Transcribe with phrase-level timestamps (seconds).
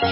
[0.00, 0.08] 两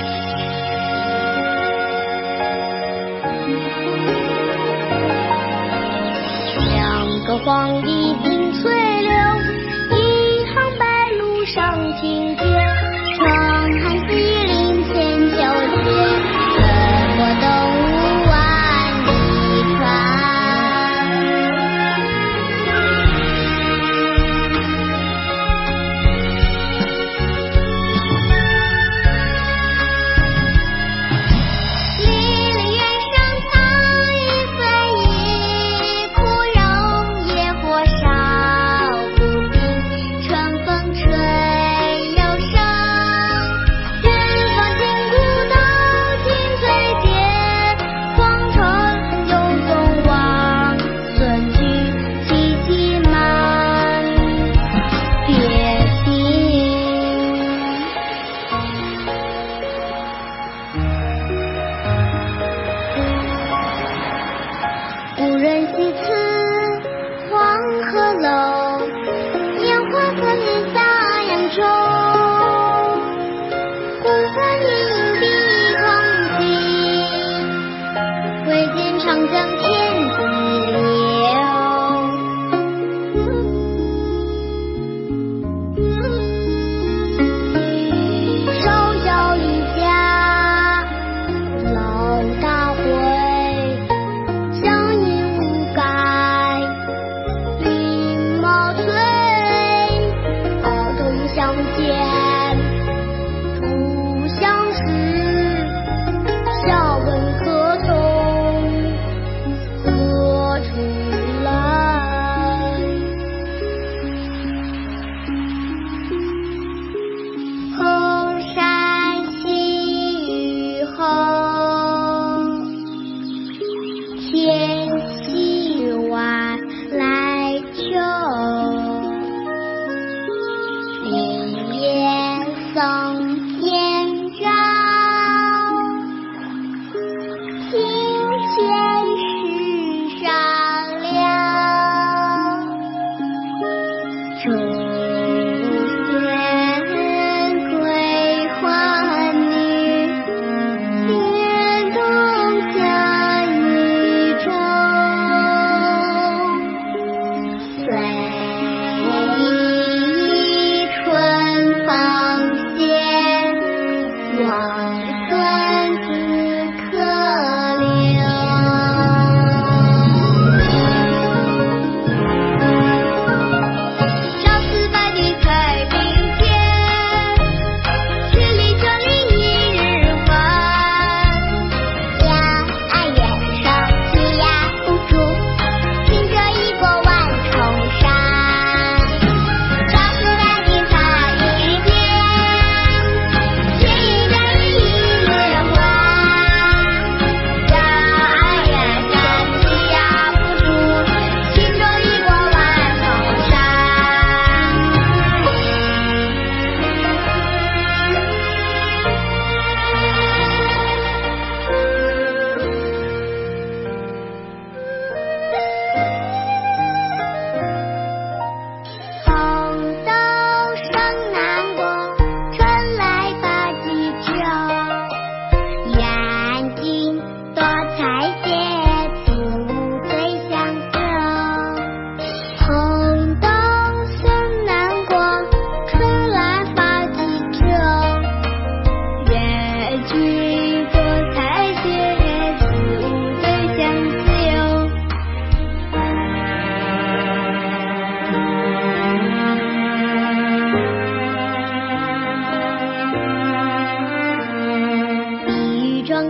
[7.24, 8.27] 个黄鹂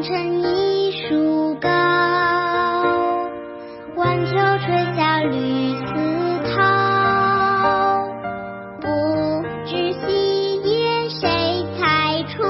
[0.03, 1.69] 成一树高，
[3.97, 5.93] 万条垂下绿丝
[6.55, 6.57] 绦。
[8.81, 8.87] 不
[9.67, 12.45] 知细叶谁裁出，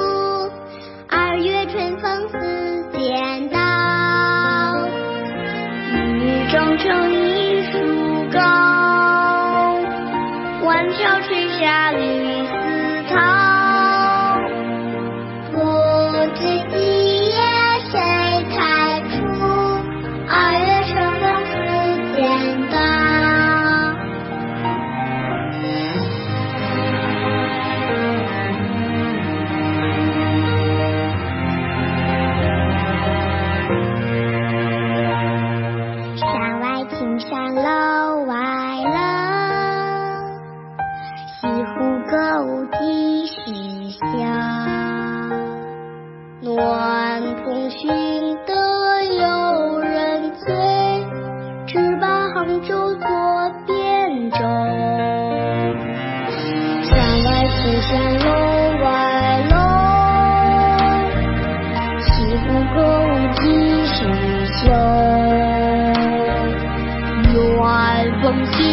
[1.08, 3.58] 二月春风似剪刀。
[5.94, 7.78] 雨中成一树
[8.30, 8.38] 高，
[10.64, 12.77] 万条垂下绿丝。
[64.58, 64.72] 时休？
[67.32, 68.67] 暖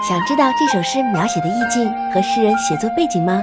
[0.00, 3.42] 想知道这首诗描写的意境和诗人写作背景吗？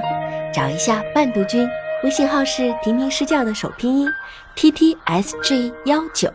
[0.52, 1.68] 找一下伴读君，
[2.02, 4.08] 微信号是婷婷诗教的首拼音
[4.54, 6.32] t t s g 幺九，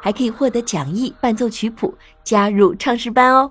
[0.00, 3.50] 还可以获得讲义、伴奏曲谱，加入唱诗班哦。